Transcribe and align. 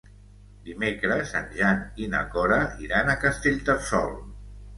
Dimecres 0.69 1.33
en 1.39 1.45
Jan 1.59 1.83
i 2.05 2.07
na 2.15 2.23
Cora 2.33 2.59
iran 2.87 3.13
a 3.15 3.19
Castellterçol. 3.27 4.11